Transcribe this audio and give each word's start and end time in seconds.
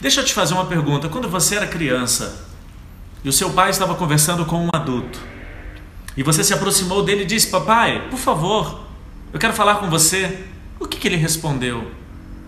Deixa 0.00 0.20
eu 0.20 0.24
te 0.24 0.32
fazer 0.32 0.54
uma 0.54 0.64
pergunta. 0.64 1.08
Quando 1.08 1.28
você 1.28 1.56
era 1.56 1.66
criança 1.66 2.46
e 3.22 3.28
o 3.28 3.32
seu 3.32 3.50
pai 3.50 3.68
estava 3.68 3.94
conversando 3.94 4.46
com 4.46 4.64
um 4.64 4.70
adulto 4.72 5.20
e 6.16 6.22
você 6.22 6.42
se 6.42 6.54
aproximou 6.54 7.02
dele 7.02 7.22
e 7.22 7.26
disse: 7.26 7.48
Papai, 7.48 8.08
por 8.08 8.18
favor, 8.18 8.86
eu 9.32 9.38
quero 9.38 9.52
falar 9.52 9.76
com 9.76 9.90
você. 9.90 10.46
O 10.78 10.86
que, 10.86 10.96
que 10.96 11.06
ele 11.06 11.16
respondeu? 11.16 11.90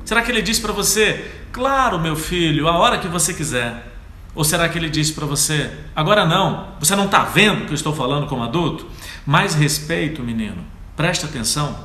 Será 0.05 0.23
que 0.23 0.31
ele 0.31 0.41
disse 0.41 0.63
para 0.63 0.73
você: 0.73 1.31
Claro, 1.53 1.99
meu 1.99 2.17
filho, 2.17 2.69
a 2.69 2.79
hora 2.79 2.99
que 2.99 3.07
você 3.07 3.35
quiser? 3.35 3.93
Ou 4.35 4.45
será 4.45 4.67
que 4.71 4.79
ele 4.79 4.89
disse 4.89 5.13
para 5.13 5.27
você: 5.27 5.71
Agora 5.95 6.25
não, 6.25 6.69
você 6.81 6.97
não 6.97 7.05
está 7.05 7.23
vendo 7.23 7.67
que 7.67 7.73
eu 7.73 7.75
estou 7.75 7.95
falando 7.95 8.27
como 8.27 8.43
adulto? 8.43 8.87
Mais 9.27 9.55
respeito, 9.55 10.23
menino, 10.23 10.65
preste 10.97 11.27
atenção. 11.27 11.79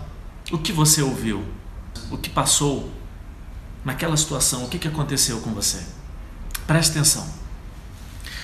O 0.49 0.57
que 0.57 0.71
você 0.71 1.01
ouviu? 1.01 1.43
O 2.09 2.17
que 2.17 2.29
passou 2.29 2.89
naquela 3.87 4.17
situação? 4.17 4.65
O 4.65 4.67
que, 4.67 4.77
que 4.77 4.87
aconteceu 4.89 5.39
com 5.39 5.51
você? 5.51 5.81
Preste 6.67 6.91
atenção. 6.91 7.25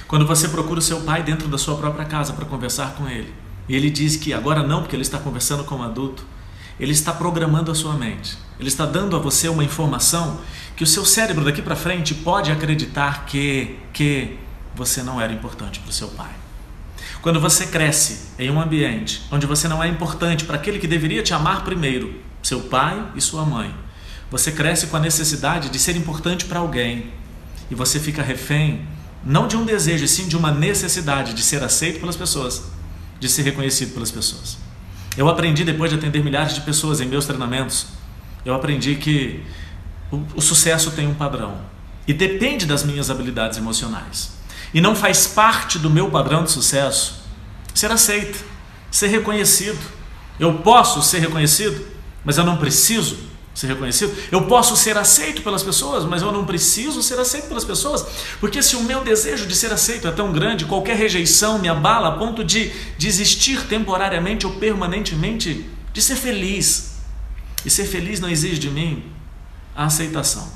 Quando 0.07 0.25
você 0.25 0.47
procura 0.47 0.79
o 0.79 0.81
seu 0.81 1.01
pai 1.01 1.21
dentro 1.21 1.49
da 1.49 1.57
sua 1.57 1.75
própria 1.75 2.05
casa 2.05 2.31
para 2.31 2.45
conversar 2.45 2.95
com 2.95 3.09
ele, 3.09 3.33
e 3.67 3.75
ele 3.75 3.89
diz 3.89 4.15
que 4.15 4.33
agora 4.33 4.63
não, 4.63 4.79
porque 4.79 4.95
ele 4.95 5.03
está 5.03 5.17
conversando 5.17 5.65
como 5.65 5.83
adulto, 5.83 6.25
ele 6.79 6.93
está 6.93 7.11
programando 7.11 7.69
a 7.69 7.75
sua 7.75 7.93
mente. 7.93 8.37
Ele 8.57 8.69
está 8.69 8.85
dando 8.85 9.17
a 9.17 9.19
você 9.19 9.49
uma 9.49 9.65
informação 9.65 10.39
que 10.77 10.83
o 10.83 10.87
seu 10.87 11.03
cérebro 11.03 11.43
daqui 11.43 11.61
para 11.61 11.75
frente 11.75 12.13
pode 12.13 12.49
acreditar 12.49 13.25
que 13.25 13.77
que 13.91 14.37
você 14.73 15.03
não 15.03 15.19
era 15.19 15.33
importante 15.33 15.79
para 15.81 15.89
o 15.89 15.93
seu 15.93 16.07
pai. 16.09 16.31
Quando 17.21 17.39
você 17.41 17.67
cresce 17.67 18.29
em 18.39 18.49
um 18.49 18.61
ambiente 18.61 19.21
onde 19.29 19.45
você 19.45 19.67
não 19.67 19.83
é 19.83 19.89
importante 19.89 20.45
para 20.45 20.55
aquele 20.55 20.79
que 20.79 20.87
deveria 20.87 21.21
te 21.21 21.33
amar 21.33 21.65
primeiro, 21.65 22.21
seu 22.41 22.61
pai 22.61 23.05
e 23.13 23.21
sua 23.21 23.45
mãe, 23.45 23.73
você 24.29 24.51
cresce 24.51 24.87
com 24.87 24.97
a 24.97 24.99
necessidade 24.99 25.69
de 25.69 25.79
ser 25.79 25.95
importante 25.95 26.45
para 26.45 26.59
alguém 26.59 27.11
e 27.69 27.75
você 27.75 27.99
fica 27.99 28.21
refém 28.21 28.87
não 29.23 29.47
de 29.47 29.55
um 29.55 29.63
desejo, 29.63 30.07
sim 30.07 30.27
de 30.27 30.35
uma 30.35 30.51
necessidade 30.51 31.33
de 31.33 31.41
ser 31.41 31.63
aceito 31.63 31.99
pelas 31.99 32.15
pessoas, 32.15 32.63
de 33.19 33.29
ser 33.29 33.43
reconhecido 33.43 33.93
pelas 33.93 34.11
pessoas. 34.11 34.57
Eu 35.15 35.29
aprendi 35.29 35.63
depois 35.63 35.91
de 35.91 35.97
atender 35.97 36.23
milhares 36.23 36.55
de 36.55 36.61
pessoas 36.61 36.99
em 36.99 37.05
meus 37.05 37.25
treinamentos, 37.25 37.87
eu 38.43 38.53
aprendi 38.53 38.95
que 38.95 39.43
o, 40.11 40.21
o 40.35 40.41
sucesso 40.41 40.91
tem 40.91 41.07
um 41.07 41.13
padrão 41.13 41.57
e 42.07 42.13
depende 42.13 42.65
das 42.65 42.83
minhas 42.83 43.09
habilidades 43.09 43.57
emocionais. 43.57 44.33
E 44.73 44.81
não 44.81 44.95
faz 44.95 45.27
parte 45.27 45.79
do 45.79 45.89
meu 45.89 46.09
padrão 46.09 46.43
de 46.43 46.51
sucesso 46.51 47.23
ser 47.73 47.91
aceito, 47.91 48.43
ser 48.91 49.07
reconhecido. 49.07 49.79
Eu 50.39 50.55
posso 50.55 51.01
ser 51.01 51.19
reconhecido, 51.19 51.85
mas 52.25 52.37
eu 52.37 52.43
não 52.43 52.57
preciso 52.57 53.17
ser 53.53 53.67
reconhecido. 53.67 54.15
Eu 54.31 54.45
posso 54.47 54.75
ser 54.75 54.97
aceito 54.97 55.41
pelas 55.41 55.61
pessoas, 55.61 56.05
mas 56.05 56.21
eu 56.21 56.31
não 56.31 56.45
preciso 56.45 57.03
ser 57.03 57.19
aceito 57.19 57.47
pelas 57.47 57.63
pessoas, 57.63 58.05
porque 58.39 58.63
se 58.63 58.75
o 58.75 58.83
meu 58.83 59.03
desejo 59.03 59.45
de 59.45 59.55
ser 59.55 59.71
aceito 59.71 60.07
é 60.07 60.11
tão 60.11 60.31
grande, 60.31 60.65
qualquer 60.65 60.95
rejeição 60.95 61.59
me 61.59 61.69
abala 61.69 62.09
a 62.09 62.11
ponto 62.13 62.43
de 62.43 62.71
desistir 62.97 63.67
temporariamente 63.67 64.47
ou 64.47 64.53
permanentemente 64.53 65.65
de 65.91 66.01
ser 66.01 66.15
feliz. 66.15 66.93
E 67.65 67.69
ser 67.69 67.85
feliz 67.85 68.19
não 68.19 68.29
exige 68.29 68.59
de 68.59 68.69
mim 68.69 69.03
a 69.75 69.85
aceitação. 69.85 70.47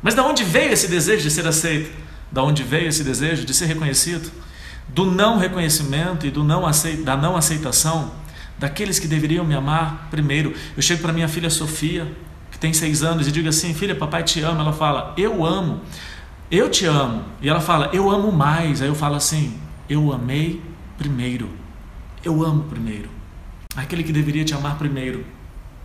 Mas 0.00 0.14
da 0.14 0.22
onde 0.24 0.44
veio 0.44 0.72
esse 0.72 0.86
desejo 0.86 1.22
de 1.22 1.30
ser 1.30 1.46
aceito? 1.46 1.90
Da 2.30 2.42
onde 2.42 2.62
veio 2.62 2.88
esse 2.88 3.02
desejo 3.02 3.44
de 3.44 3.52
ser 3.52 3.66
reconhecido? 3.66 4.30
Do 4.88 5.04
não 5.04 5.38
reconhecimento 5.38 6.26
e 6.26 6.30
do 6.30 6.44
não 6.44 6.62
da 7.04 7.16
não 7.16 7.36
aceitação 7.36 8.12
daqueles 8.58 8.98
que 8.98 9.06
deveriam 9.06 9.44
me 9.44 9.54
amar 9.54 10.08
primeiro. 10.10 10.54
Eu 10.76 10.82
chego 10.82 11.02
para 11.02 11.12
minha 11.12 11.28
filha 11.28 11.50
Sofia, 11.50 12.10
que 12.56 12.58
tem 12.58 12.72
seis 12.72 13.02
anos, 13.02 13.28
e 13.28 13.32
digo 13.32 13.48
assim: 13.48 13.74
Filha, 13.74 13.94
papai 13.94 14.24
te 14.24 14.40
ama. 14.40 14.62
Ela 14.62 14.72
fala: 14.72 15.12
Eu 15.16 15.44
amo, 15.44 15.82
eu 16.50 16.70
te 16.70 16.86
amo. 16.86 17.22
E 17.40 17.48
ela 17.48 17.60
fala: 17.60 17.90
Eu 17.92 18.10
amo 18.10 18.32
mais. 18.32 18.80
Aí 18.80 18.88
eu 18.88 18.94
falo 18.94 19.14
assim: 19.14 19.58
Eu 19.88 20.10
amei 20.10 20.62
primeiro. 20.96 21.50
Eu 22.24 22.42
amo 22.42 22.64
primeiro. 22.64 23.10
Aquele 23.76 24.02
que 24.02 24.12
deveria 24.12 24.44
te 24.44 24.54
amar 24.54 24.78
primeiro. 24.78 25.24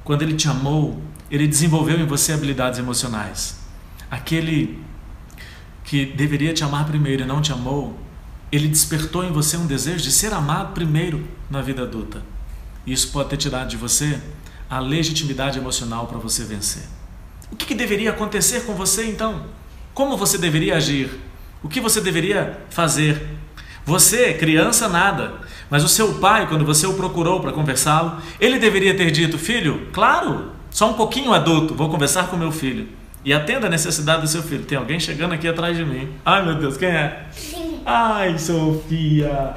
Quando 0.04 0.22
ele 0.22 0.34
te 0.34 0.48
amou, 0.48 1.02
ele 1.30 1.46
desenvolveu 1.46 2.00
em 2.00 2.06
você 2.06 2.32
habilidades 2.32 2.80
emocionais. 2.80 3.60
Aquele 4.10 4.82
que 5.84 6.06
deveria 6.06 6.54
te 6.54 6.64
amar 6.64 6.86
primeiro 6.86 7.24
e 7.24 7.26
não 7.26 7.42
te 7.42 7.52
amou, 7.52 8.00
ele 8.50 8.68
despertou 8.68 9.26
em 9.26 9.32
você 9.32 9.58
um 9.58 9.68
desejo 9.68 10.04
de 10.04 10.12
ser 10.12 10.34
amado 10.34 10.74
primeiro 10.74 11.28
na 11.50 11.62
vida 11.62 11.84
adulta. 11.84 12.22
Isso 12.88 13.12
pode 13.12 13.30
ter 13.30 13.38
tirado 13.38 13.68
de 13.68 13.78
você 13.78 14.20
a 14.72 14.80
legitimidade 14.80 15.60
emocional 15.60 16.08
para 16.08 16.18
você 16.18 16.46
vencer. 16.46 16.84
O 17.52 17.58
que, 17.58 17.66
que, 17.66 17.76
deveria 17.76 18.12
acontecer 18.12 18.62
com 18.62 18.74
você 18.74 19.06
então? 19.06 19.48
Como 19.94 20.16
você 20.16 20.38
deveria 20.38 20.78
agir? 20.78 21.10
O 21.62 21.68
que 21.68 21.82
você 21.82 22.00
deveria 22.00 22.58
fazer? 22.70 23.22
Você, 23.86 24.34
criança, 24.34 24.88
nada. 24.88 25.34
Mas 25.70 25.84
o 25.84 25.90
seu 25.90 26.14
pai, 26.20 26.48
quando 26.48 26.64
você 26.64 26.88
o 26.88 26.94
procurou 26.94 27.42
para 27.42 27.52
conversá-lo, 27.52 28.22
ele 28.40 28.58
deveria 28.60 28.96
ter 28.96 29.12
dito: 29.12 29.38
Filho, 29.38 29.90
claro, 29.92 30.54
só 30.70 30.90
um 30.90 30.94
pouquinho 30.94 31.34
adulto, 31.34 31.76
vou 31.76 31.90
conversar 31.90 32.28
com 32.28 32.38
meu 32.38 32.52
filho. 32.52 32.88
E 33.26 33.34
atenda 33.34 33.68
a 33.68 33.70
necessidade 33.70 34.22
do 34.22 34.28
seu 34.28 34.42
filho. 34.42 34.64
Tem 34.64 34.78
alguém 34.78 35.02
chegando 35.02 35.34
aqui 35.34 35.50
atrás 35.50 35.76
de 35.76 35.84
mim. 35.84 36.10
Ai 36.26 36.46
meu 36.46 36.56
Deus, 36.56 36.78
quem 36.78 36.88
é? 36.88 37.26
Ai, 37.86 38.38
Sofia. 38.40 39.54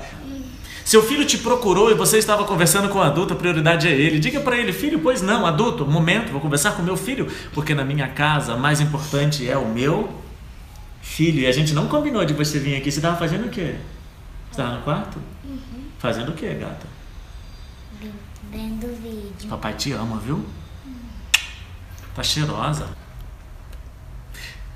Seu 0.85 1.03
filho 1.03 1.25
te 1.25 1.39
procurou 1.39 1.91
e 1.91 1.95
você 1.95 2.19
estava 2.19 2.45
conversando 2.45 2.91
com 2.91 2.99
o 2.99 3.03
adulto, 3.03 3.33
a 3.33 3.37
prioridade 3.37 3.89
é 3.89 3.93
ele. 3.93 4.19
Diga 4.19 4.41
para 4.41 4.59
ele, 4.59 4.73
filho, 4.73 5.01
pois 5.01 5.23
não, 5.23 5.47
adulto, 5.47 5.87
momento, 5.87 6.31
vou 6.31 6.41
conversar 6.41 6.73
com 6.73 6.83
meu 6.83 6.97
filho, 6.97 7.27
porque 7.55 7.75
na 7.75 7.85
minha 7.85 8.07
casa 8.09 8.55
mais 8.57 8.81
importante 8.83 9.49
é 9.49 9.57
o 9.57 9.67
meu 9.67 10.13
filho. 11.01 11.41
E 11.41 11.47
a 11.47 11.53
gente 11.53 11.73
não 11.73 11.89
combinou 11.89 12.25
de 12.25 12.35
você 12.35 12.59
vir 12.59 12.77
aqui. 12.77 12.93
Você 12.93 12.99
estava 12.99 13.17
fazendo 13.17 13.47
o 13.47 13.49
quê? 13.49 13.77
Você 14.51 14.61
estava 14.61 14.77
no 14.77 14.83
quarto? 14.83 15.19
Uhum. 15.43 15.85
Fazendo 15.99 16.33
o 16.33 16.35
quê, 16.35 16.53
gata? 16.55 16.87
Vendo 18.53 18.87
vídeo. 19.03 19.49
Papai 19.49 19.73
te 19.73 19.91
ama, 19.93 20.19
viu? 20.19 20.45
Tá 22.15 22.23
cheirosa. 22.23 23.04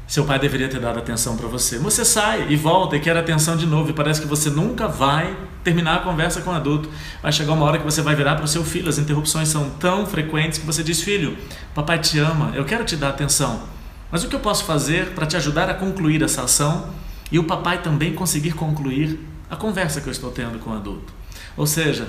Seu 0.08 0.24
pai 0.24 0.38
deveria 0.38 0.70
ter 0.70 0.80
dado 0.80 0.98
atenção 0.98 1.36
para 1.36 1.46
você. 1.46 1.78
Você 1.78 2.02
sai 2.02 2.46
e 2.48 2.56
volta 2.56 2.96
e 2.96 3.00
quer 3.00 3.14
atenção 3.14 3.58
de 3.58 3.66
novo 3.66 3.90
e 3.90 3.92
parece 3.92 4.22
que 4.22 4.26
você 4.26 4.48
nunca 4.48 4.88
vai 4.88 5.36
terminar 5.62 5.96
a 5.96 5.98
conversa 5.98 6.40
com 6.40 6.48
o 6.48 6.54
adulto. 6.54 6.88
Vai 7.22 7.30
chegar 7.30 7.52
uma 7.52 7.66
hora 7.66 7.76
que 7.76 7.84
você 7.84 8.00
vai 8.00 8.16
virar 8.16 8.34
para 8.34 8.46
o 8.46 8.48
seu 8.48 8.64
filho. 8.64 8.88
As 8.88 8.96
interrupções 8.96 9.48
são 9.48 9.68
tão 9.68 10.06
frequentes 10.06 10.58
que 10.58 10.64
você 10.64 10.82
diz: 10.82 11.02
Filho, 11.02 11.36
papai 11.74 11.98
te 11.98 12.18
ama, 12.18 12.52
eu 12.54 12.64
quero 12.64 12.86
te 12.86 12.96
dar 12.96 13.10
atenção. 13.10 13.64
Mas 14.10 14.24
o 14.24 14.28
que 14.28 14.34
eu 14.34 14.40
posso 14.40 14.64
fazer 14.64 15.10
para 15.10 15.26
te 15.26 15.36
ajudar 15.36 15.68
a 15.68 15.74
concluir 15.74 16.22
essa 16.22 16.40
ação 16.40 16.88
e 17.30 17.38
o 17.38 17.44
papai 17.44 17.82
também 17.82 18.14
conseguir 18.14 18.52
concluir 18.52 19.20
a 19.50 19.56
conversa 19.56 20.00
que 20.00 20.08
eu 20.08 20.12
estou 20.12 20.30
tendo 20.30 20.58
com 20.58 20.70
o 20.70 20.74
adulto? 20.74 21.12
Ou 21.54 21.66
seja, 21.66 22.08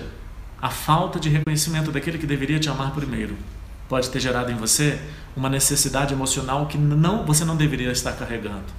a 0.62 0.70
falta 0.70 1.20
de 1.20 1.28
reconhecimento 1.28 1.92
daquele 1.92 2.18
que 2.18 2.26
deveria 2.26 2.60
te 2.60 2.70
amar 2.70 2.92
primeiro 2.92 3.36
pode 3.90 4.10
ter 4.10 4.20
gerado 4.20 4.52
em 4.52 4.56
você 4.56 5.02
uma 5.36 5.50
necessidade 5.50 6.14
emocional 6.14 6.68
que 6.68 6.78
não 6.78 7.26
você 7.26 7.44
não 7.44 7.58
deveria 7.58 7.92
estar 7.92 8.14
carregando. 8.14 8.72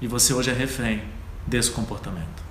E 0.00 0.06
você 0.06 0.32
hoje 0.34 0.50
é 0.50 0.54
refém 0.54 1.02
desse 1.46 1.70
comportamento. 1.70 2.49